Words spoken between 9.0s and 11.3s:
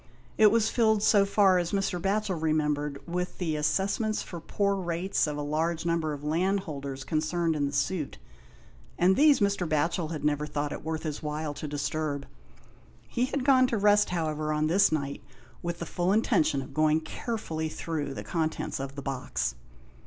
these Mr. Batchel had never thought it worth his